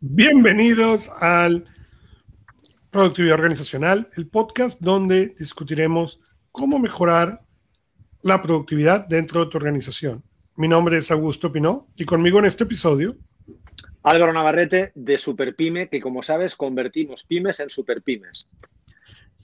[0.00, 1.64] Bienvenidos al
[2.90, 7.42] Productividad Organizacional, el podcast donde discutiremos cómo mejorar
[8.22, 10.22] la productividad dentro de tu organización.
[10.56, 13.16] Mi nombre es Augusto Pinó y conmigo en este episodio
[14.02, 18.48] Álvaro Navarrete de Superpyme, que como sabes convertimos pymes en superpymes.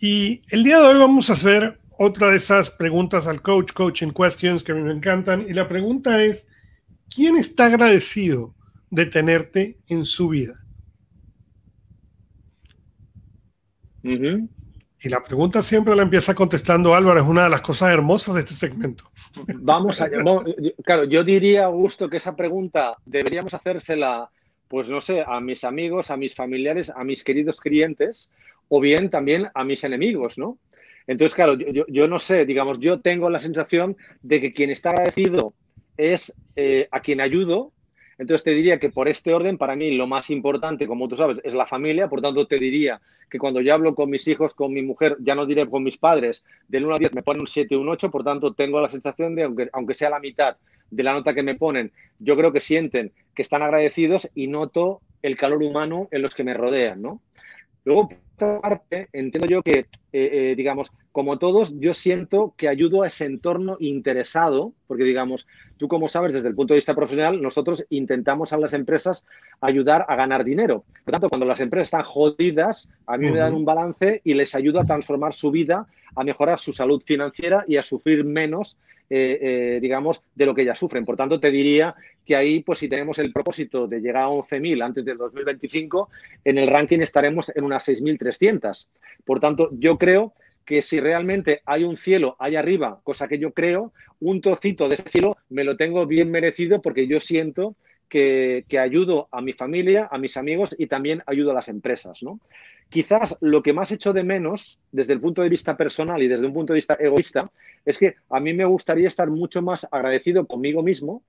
[0.01, 4.11] Y el día de hoy vamos a hacer otra de esas preguntas al coach, coaching
[4.11, 5.47] questions que a mí me encantan.
[5.49, 6.47] Y la pregunta es,
[7.09, 8.55] ¿quién está agradecido
[8.91, 10.61] de tenerte en su vida?
[14.03, 18.41] Y la pregunta siempre la empieza contestando Álvaro, es una de las cosas hermosas de
[18.41, 19.05] este segmento.
[19.61, 20.09] Vamos a,
[20.85, 24.31] claro, yo diría, Augusto, que esa pregunta deberíamos hacérsela,
[24.67, 28.31] pues no sé, a mis amigos, a mis familiares, a mis queridos clientes,
[28.69, 30.59] o bien también a mis enemigos, ¿no?
[31.07, 35.55] Entonces, claro, yo, no sé, digamos, yo tengo la sensación de que quien está agradecido
[35.97, 37.73] es eh, a quien ayudo.
[38.19, 41.41] Entonces te diría que por este orden, para mí lo más importante, como tú sabes,
[41.45, 42.09] es la familia.
[42.09, 45.35] Por tanto, te diría que cuando yo hablo con mis hijos, con mi mujer, ya
[45.35, 47.89] no diré con mis padres, del 1 al 10 me ponen un 7 o un
[47.89, 48.11] 8.
[48.11, 50.57] Por tanto, tengo la sensación de, aunque, aunque sea la mitad
[50.91, 55.01] de la nota que me ponen, yo creo que sienten que están agradecidos y noto
[55.23, 57.21] el calor humano en los que me rodean, ¿no?
[57.85, 63.03] Luego, por parte, entiendo yo que, eh, eh, digamos, como todos, yo siento que ayudo
[63.03, 67.43] a ese entorno interesado, porque, digamos, tú como sabes, desde el punto de vista profesional,
[67.43, 69.27] nosotros intentamos a las empresas
[69.61, 70.85] ayudar a ganar dinero.
[71.05, 74.55] Por tanto, cuando las empresas están jodidas, a mí me dan un balance y les
[74.55, 78.77] ayudo a transformar su vida, a mejorar su salud financiera y a sufrir menos
[79.11, 81.07] eh, eh, digamos, de lo que ya sufren.
[81.07, 81.95] Por tanto, te diría
[82.27, 86.11] que ahí, pues si tenemos el propósito de llegar a 11.000 antes del 2025,
[86.45, 88.87] en el ranking estaremos en unas 6.300.
[89.25, 90.08] Por tanto, yo creo
[90.65, 94.97] que si realmente hay un cielo allá arriba, cosa que yo creo, un trocito de
[94.97, 97.75] ese cielo me lo tengo bien merecido porque yo siento
[98.09, 102.23] que, que, ayudo a mi familia, a mis amigos y también ayudo a las empresas.
[102.23, 102.41] ¿no?
[102.91, 106.47] Quizás lo que más echo de menos desde el punto de vista personal y desde
[106.47, 107.51] un punto de vista egoísta
[107.85, 111.23] es que a mí me gustaría estar mucho más agradecido conmigo mismo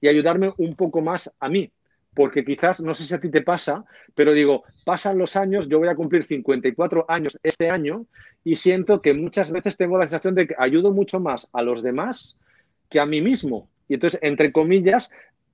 [0.00, 1.70] y ayudarme un poco más a mí.
[2.16, 3.84] Porque quizás, no sé si a ti te pasa,
[4.14, 8.06] pero digo, pasan los años, yo voy a cumplir 54 años este año
[8.42, 11.82] y siento que muchas veces tengo la sensación de que ayudo mucho más a los
[11.82, 12.38] demás
[12.88, 13.68] que a mí mismo.
[13.86, 15.10] Y entonces, entre comillas,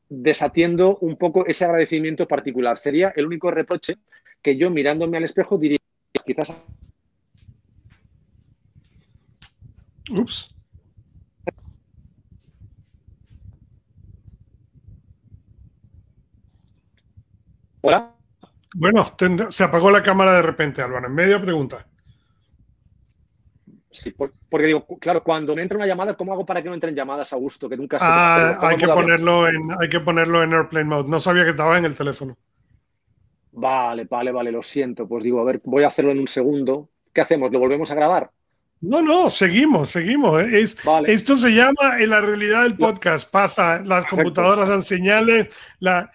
[0.08, 2.78] desatiendo un poco ese agradecimiento particular.
[2.78, 3.96] Sería el único reproche
[4.40, 5.78] que yo mirándome al espejo diría,
[6.24, 6.52] quizás...
[10.10, 10.54] Ups.
[17.82, 18.14] Hola.
[18.74, 19.14] Bueno,
[19.50, 21.08] se apagó la cámara de repente, Álvaro.
[21.08, 21.86] En medio pregunta.
[23.90, 24.14] Sí,
[24.48, 27.32] porque digo, claro, cuando me entra una llamada, ¿cómo hago para que no entren llamadas
[27.34, 27.68] a gusto?
[27.68, 31.10] Que nunca ah, hay que ponerlo en, hay que ponerlo en airplane mode.
[31.10, 32.38] No sabía que estaba en el teléfono.
[33.50, 35.06] Vale, vale, vale, lo siento.
[35.06, 36.88] Pues digo, a ver, voy a hacerlo en un segundo.
[37.12, 37.52] ¿Qué hacemos?
[37.52, 38.30] ¿Lo volvemos a grabar?
[38.80, 40.42] No, no, seguimos, seguimos.
[40.42, 40.60] ¿eh?
[40.60, 40.76] Es,
[41.06, 43.30] Esto se llama en la realidad del podcast.
[43.30, 45.50] Pasa, las computadoras dan señales.
[45.80, 46.10] La...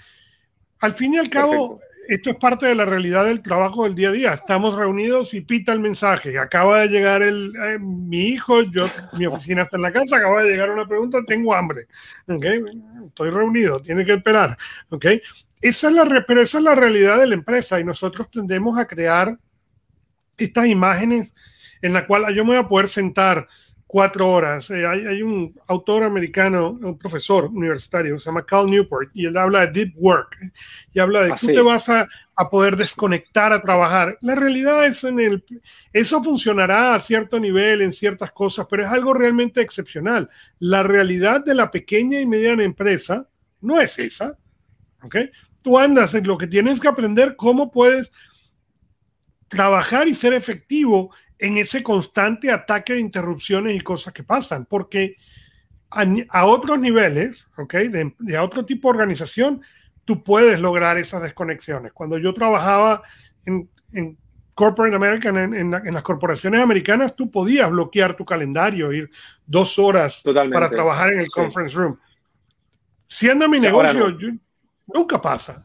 [0.79, 4.09] Al fin y al cabo, esto es parte de la realidad del trabajo del día
[4.09, 4.33] a día.
[4.33, 6.37] Estamos reunidos y pita el mensaje.
[6.37, 10.43] Acaba de llegar el, eh, mi hijo, yo, mi oficina está en la casa, acaba
[10.43, 11.87] de llegar una pregunta, tengo hambre.
[12.27, 12.61] ¿Okay?
[13.07, 14.57] Estoy reunido, tiene que esperar.
[14.89, 15.21] ¿Okay?
[15.61, 18.85] Esa es, la, pero esa es la realidad de la empresa y nosotros tendemos a
[18.85, 19.37] crear
[20.37, 21.33] estas imágenes
[21.81, 23.47] en la cual yo me voy a poder sentar
[23.87, 24.69] cuatro horas.
[24.69, 29.65] Eh, hay, un autor americano, un profesor universitario, se llama Cal Newport, y él habla
[29.65, 30.37] de deep work,
[30.93, 32.07] y habla de que tú te vas a,
[32.51, 34.19] poder desconectar a trabajar.
[34.21, 35.43] La realidad es en el,
[35.91, 40.29] eso funcionará a cierto nivel en ciertas cosas, pero es algo realmente excepcional.
[40.59, 43.27] La realidad de la pequeña y mediana empresa
[43.61, 44.37] no es esa,
[45.01, 45.15] ¿ok?
[45.63, 48.11] Tú andas en lo que tienes que aprender cómo puedes
[49.47, 55.15] trabajar y ser efectivo en ese constante ataque de interrupciones y cosas que pasan, porque
[55.89, 57.73] a, otros niveles, ¿ok?
[57.75, 59.61] De, otro tipo de organización,
[60.05, 61.93] tú puedes lograr esas desconexiones.
[61.93, 63.03] Cuando yo trabajaba
[63.45, 64.17] en, en
[64.57, 69.07] Corporate American, en, las corporaciones americanas, tú podías bloquear tu calendario, ir
[69.45, 71.99] dos horas para trabajar en el conference room.
[73.07, 74.17] Siendo mi negocio,
[74.87, 75.63] nunca pasa.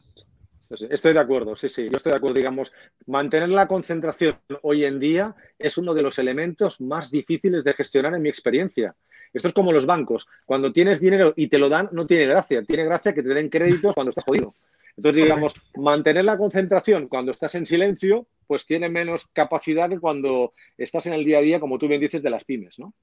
[0.89, 2.35] Estoy de acuerdo, sí, sí, yo estoy de acuerdo.
[2.35, 2.71] Digamos,
[3.05, 8.13] mantener la concentración hoy en día es uno de los elementos más difíciles de gestionar
[8.13, 8.95] en mi experiencia.
[9.33, 10.27] Esto es como los bancos.
[10.45, 12.63] Cuando tienes dinero y te lo dan, no tiene gracia.
[12.63, 14.53] Tiene gracia que te den créditos cuando estás jodido.
[14.95, 20.53] Entonces, digamos, mantener la concentración cuando estás en silencio, pues tiene menos capacidad que cuando
[20.77, 22.93] estás en el día a día, como tú bien dices, de las pymes, ¿no?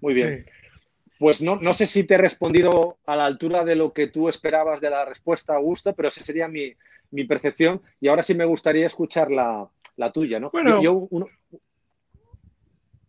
[0.00, 0.46] Muy bien.
[1.18, 4.28] Pues no, no sé si te he respondido a la altura de lo que tú
[4.28, 6.76] esperabas de la respuesta, Augusto, pero esa sería mi,
[7.26, 7.82] percepción.
[8.00, 9.68] Y ahora sí me gustaría escuchar la,
[10.12, 10.50] tuya, ¿no?
[10.50, 11.08] Bueno, yo,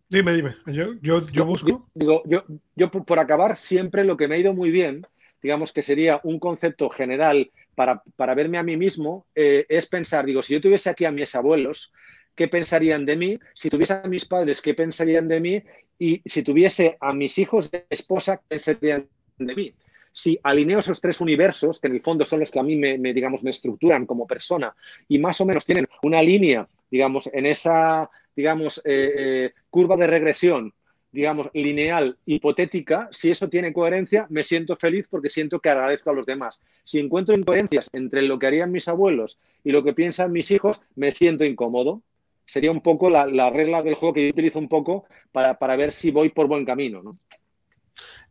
[0.09, 0.55] dime, dime.
[0.65, 1.87] Yo, yo, busco.
[1.93, 2.43] Digo, yo,
[2.75, 5.05] yo por acabar, siempre lo que me ha ido muy bien,
[5.41, 10.41] digamos que sería un concepto general para, verme a mí mismo, eh, es pensar, digo,
[10.41, 11.93] si yo tuviese aquí a mis abuelos,
[12.35, 13.39] ¿qué pensarían de mí?
[13.53, 15.63] Si tuviese a mis padres, ¿qué pensarían de mí?
[15.99, 19.07] Y si tuviese a mis hijos de esposa, ¿qué pensarían
[19.37, 19.73] de mí?
[20.13, 22.97] Si alineo esos tres universos, que en el fondo son los que a mí me,
[23.13, 24.73] digamos, me estructuran como persona,
[25.09, 30.07] y más o menos tienen una línea, digamos, en esa, digamos, eh, eh, curva de
[30.07, 30.73] regresión,
[31.11, 36.13] digamos, lineal, hipotética, si eso tiene coherencia, me siento feliz porque siento que agradezco a
[36.13, 36.61] los demás.
[36.83, 40.79] Si encuentro incoherencias entre lo que harían mis abuelos y lo que piensan mis hijos,
[40.95, 42.03] me siento incómodo
[42.49, 46.09] sería un poco la, regla del juego que yo utilizo un poco para, ver si
[46.09, 47.03] voy por buen camino.
[47.03, 47.19] ¿no?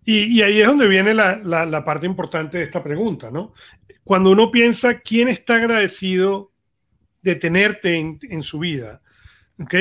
[0.04, 3.54] Y, ahí es donde viene la, parte importante de esta pregunta, ¿no?
[4.02, 6.50] Cuando uno piensa quién está agradecido
[7.22, 9.02] de tenerte en, su vida,
[9.60, 9.74] ¿ok?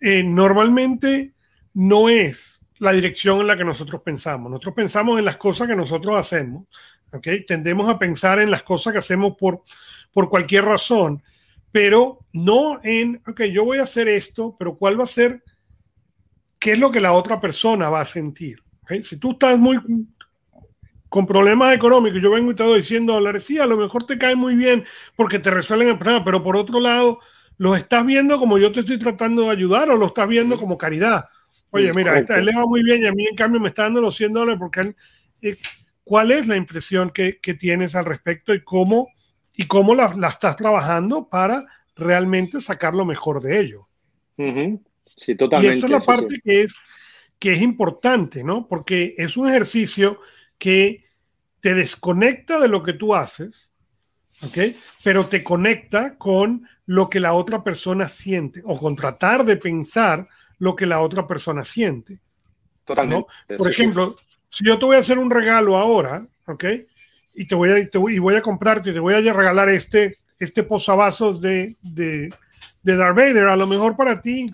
[0.00, 1.34] Eh, normalmente
[1.74, 4.50] no es la dirección en la que nosotros pensamos.
[4.50, 6.66] Nosotros pensamos en las cosas que nosotros hacemos,
[7.12, 7.28] ¿ok?
[7.46, 9.62] Tendemos a pensar en las cosas que hacemos por,
[10.12, 11.22] por cualquier razón
[11.76, 15.44] pero no en, ok, yo voy a hacer esto, pero ¿cuál va a ser?
[16.58, 18.62] ¿Qué es lo que la otra persona va a sentir?
[19.02, 19.78] Si tú estás muy
[21.10, 24.16] con problemas económicos, yo vengo y te doy 100 dólares, sí, a lo mejor te
[24.16, 24.86] cae muy bien
[25.16, 27.20] porque te resuelven el problema, pero por otro lado,
[27.58, 30.78] ¿lo estás viendo como yo te estoy tratando de ayudar o lo estás viendo como
[30.78, 31.26] caridad?
[31.72, 33.82] Oye, mira, a él le va muy bien y a mí en cambio me está
[33.82, 34.96] dando los 100 dólares porque él,
[35.42, 35.58] eh,
[36.04, 39.08] ¿cuál es la impresión que, que tienes al respecto y cómo
[39.56, 41.64] y cómo la, estás trabajando para
[41.96, 43.82] realmente sacar lo mejor de ello.
[45.16, 45.74] Sí, totalmente.
[45.74, 46.74] Y esa es la parte Que, es,
[47.38, 48.68] que es importante, ¿no?
[48.68, 50.20] Porque es un ejercicio
[50.58, 51.04] que
[51.60, 53.70] te desconecta de lo que tú haces,
[54.42, 54.58] ¿ok?
[55.02, 60.28] Pero te conecta con lo que la otra persona siente o con tratar de pensar
[60.58, 62.20] lo que la otra persona siente.
[62.84, 63.26] Totalmente.
[63.56, 64.16] Por ejemplo,
[64.50, 66.64] si yo te voy a hacer un regalo ahora, ¿ok?
[67.36, 71.38] Y te voy a, y voy a comprarte, te voy a regalar este, este posavasos
[71.40, 72.34] de, de,
[72.82, 73.48] de Darth Vader.
[73.48, 74.46] A lo mejor para ti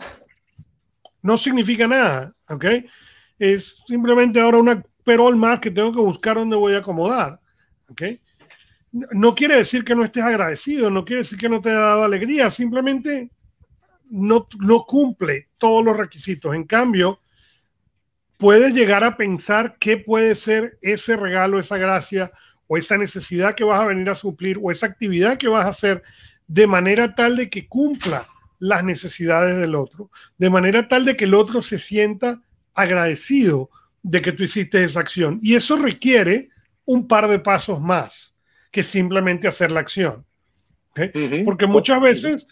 [1.22, 2.64] no significa nada, ¿ok?
[3.38, 7.38] Es simplemente ahora una perol más que tengo que buscar dónde voy a acomodar,
[7.88, 8.02] ¿ok?
[9.12, 12.02] No quiere decir que no estés agradecido, no quiere decir que no te haya dado
[12.02, 13.30] alegría, simplemente
[14.10, 16.54] no, no cumple todos los requisitos.
[16.54, 17.20] En cambio,
[18.38, 22.32] puedes llegar a pensar qué puede ser ese regalo, esa gracia
[22.72, 25.68] o esa necesidad que vas a venir a suplir o esa actividad que vas a
[25.68, 26.02] hacer
[26.46, 28.26] de manera tal de que cumpla
[28.58, 32.40] las necesidades del otro, de manera tal de que el otro se sienta
[32.72, 33.68] agradecido
[34.02, 35.38] de que tú hiciste esa acción.
[35.42, 36.48] Y eso requiere
[36.86, 38.34] un par de pasos más
[38.70, 40.24] que simplemente hacer la acción.
[41.44, 42.46] Porque muchas veces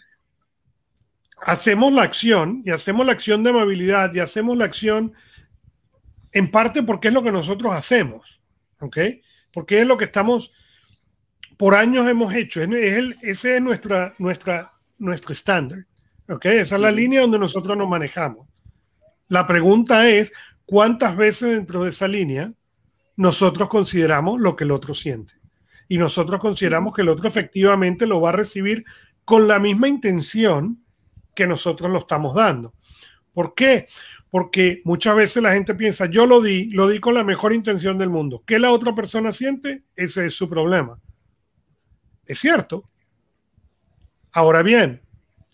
[1.41, 5.13] hacemos la acción y hacemos la acción de amabilidad y hacemos la acción
[6.31, 8.39] en parte porque es lo que nosotros hacemos.
[8.81, 8.97] ¿ok?
[9.53, 10.51] Porque es lo que estamos,
[11.57, 15.85] por años hemos hecho, es, el, ese es nuestra, nuestra, nuestro estándar.
[16.41, 18.47] Esa es la línea donde nosotros nos manejamos.
[19.27, 20.31] La pregunta es,
[20.65, 22.53] ¿cuántas veces dentro de esa línea
[23.17, 25.33] nosotros consideramos lo que el otro siente?
[25.89, 28.85] Y nosotros consideramos que el otro efectivamente lo va a recibir
[29.25, 30.83] con la misma intención
[31.35, 32.73] que nosotros lo estamos dando.
[33.33, 33.87] ¿Por qué?
[34.31, 37.97] Porque muchas veces la gente piensa, yo lo di, lo di con la mejor intención
[37.97, 38.41] del mundo.
[38.47, 39.83] ¿Qué la otra persona siente?
[39.93, 40.99] Ese es su problema.
[42.25, 42.89] Es cierto.
[44.31, 45.01] Ahora bien,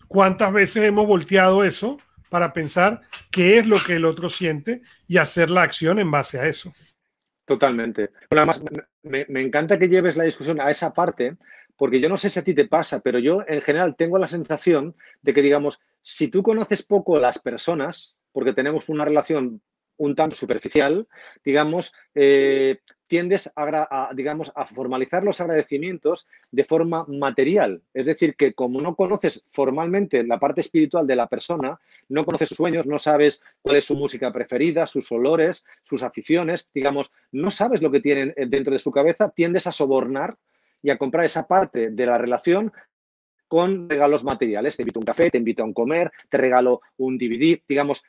[0.06, 1.98] ¿cuántas veces hemos volteado eso
[2.30, 6.38] para pensar qué es lo que el otro siente y hacer la acción en base
[6.38, 6.72] a eso?
[7.46, 8.10] Totalmente.
[8.30, 8.60] además,
[9.02, 11.36] me, me encanta que lleves la discusión a esa parte,
[11.76, 14.28] porque yo no sé si a ti te pasa, pero yo en general tengo la
[14.28, 19.60] sensación de que, digamos, si tú conoces poco a las personas, porque tenemos una relación
[19.98, 21.06] un tanto superficial,
[21.44, 27.82] digamos, eh, tiendes a, digamos, a formalizar los agradecimientos de forma material.
[27.92, 32.48] Es decir, que como no conoces formalmente la parte espiritual de la persona, no conoces
[32.48, 37.50] sus sueños, no sabes cuál es su música preferida, sus olores, sus aficiones, digamos, no
[37.50, 40.36] sabes lo que tienen dentro de su cabeza, tiendes a sobornar
[40.80, 42.72] y a comprar esa parte de la relación
[43.48, 44.76] con regalos materiales.
[44.76, 48.04] Te invito a un café, te invito a un comer, te regalo un DVD, digamos,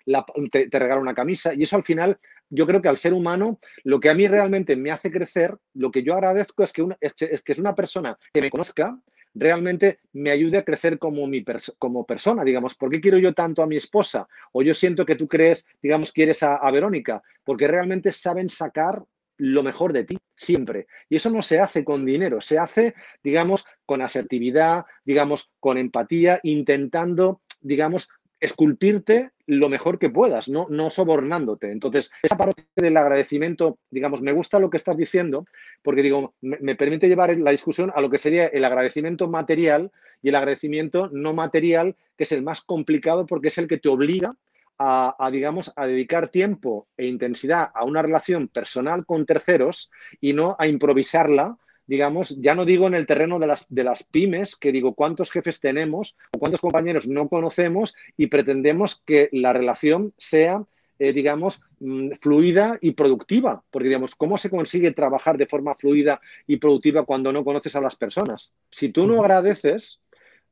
[0.51, 1.53] te, regalo una camisa.
[1.53, 2.19] Y eso al final,
[2.49, 5.89] yo creo que al ser humano, lo que a mí realmente me hace crecer, lo
[5.89, 8.99] que yo agradezco es que, una, es, que es una persona que me conozca,
[9.33, 11.43] realmente me ayude a crecer como, mi
[11.77, 14.27] como persona, digamos, ¿por qué quiero yo tanto a mi esposa?
[14.51, 19.03] O yo siento que tú crees, digamos, quieres a, a Verónica, porque realmente saben sacar
[19.37, 20.87] lo mejor de ti, siempre.
[21.09, 26.39] Y eso no se hace con dinero, se hace, digamos, con asertividad, digamos, con empatía,
[26.43, 31.71] intentando, digamos, esculpirte lo mejor que puedas, no, no sobornándote.
[31.71, 35.45] Entonces, esa parte del agradecimiento, digamos, me gusta lo que estás diciendo,
[35.81, 39.91] porque digo, me, permite llevar la discusión a lo que sería el agradecimiento material
[40.21, 43.89] y el agradecimiento no material, que es el más complicado porque es el que te
[43.89, 44.35] obliga
[44.79, 50.33] a, a, digamos, a dedicar tiempo e intensidad a una relación personal con terceros y
[50.33, 51.57] no a improvisarla
[51.89, 55.31] digamos, ya no digo en el terreno de las, de las pymes, que digo cuántos
[55.31, 60.63] jefes tenemos o cuántos compañeros no conocemos y pretendemos que la relación sea,
[60.99, 63.63] eh, digamos, mm, fluida y productiva.
[63.71, 67.81] Porque, digamos, ¿cómo se consigue trabajar de forma fluida y productiva cuando no conoces a
[67.81, 68.53] las personas?
[68.69, 69.99] Si tú no agradeces,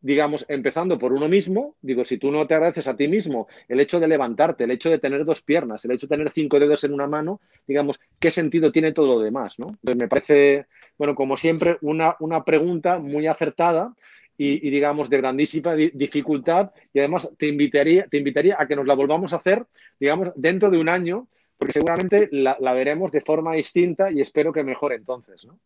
[0.02, 3.80] digamos, empezando por uno mismo, digo, si tú no te agradeces a ti mismo el
[3.80, 6.84] hecho de levantarte, el hecho de tener dos piernas, el hecho de tener cinco dedos
[6.84, 9.58] en una mano, digamos, ¿qué sentido tiene todo lo demás?
[9.60, 9.78] ¿no?
[9.82, 13.94] Me parece, bueno, como siempre, una, una pregunta muy acertada
[14.40, 18.94] y, digamos, de grandísima dificultad y además te invitaría, te invitaría a que nos la
[18.94, 19.66] volvamos a hacer,
[20.00, 21.28] digamos, dentro de un año,
[21.58, 25.58] porque seguramente la, la veremos de forma distinta y espero que mejore entonces, ¿no?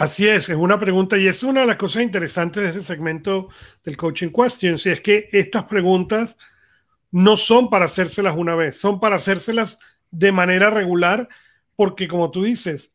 [0.00, 3.50] Así es, es una pregunta y es una de las cosas interesantes de este segmento
[3.84, 6.38] del Coaching Questions, y es que estas preguntas
[7.10, 9.78] no son para hacérselas una vez, son para hacérselas
[10.10, 11.28] de manera regular,
[11.76, 12.92] porque como tú dices,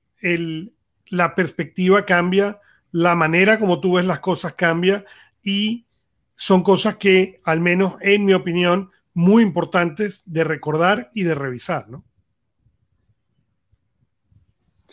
[1.10, 2.60] la perspectiva cambia,
[2.92, 5.06] la manera como tú ves las cosas cambia
[5.44, 5.86] y
[6.36, 11.88] son cosas que, al menos en mi opinión, muy importantes de recordar y de revisar,
[11.88, 12.04] ¿no?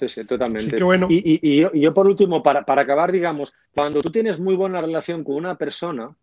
[0.03, 0.77] Sí, sí, totalmente.
[1.09, 5.57] y, yo, por último, para, acabar, digamos, cuando tú tienes muy buena relación con una
[5.57, 6.17] persona,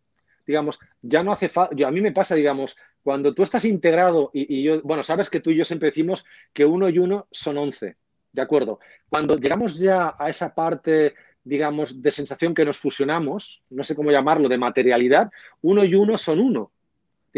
[0.46, 4.64] digamos, ya no hace falta, a mí me pasa, digamos, cuando tú estás integrado y,
[4.64, 7.96] yo, bueno, sabes que tú y yo siempre decimos que uno y uno son once,
[8.34, 8.80] ¿de acuerdo?
[9.08, 11.14] Cuando llegamos ya a esa parte,
[11.46, 15.32] digamos, de sensación que nos fusionamos, no sé cómo llamarlo, de materialidad,
[15.62, 16.72] uno y uno son uno.